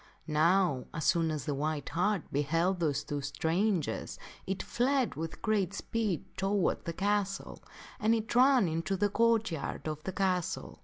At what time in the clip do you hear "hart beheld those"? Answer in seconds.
1.89-3.03